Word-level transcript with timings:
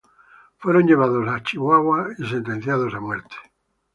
Fueron 0.57 0.87
llevados 0.87 1.27
a 1.27 1.43
Chihuahua 1.43 2.07
y 2.17 2.25
sentenciados 2.25 2.91
a 2.95 2.99
muerte. 2.99 3.35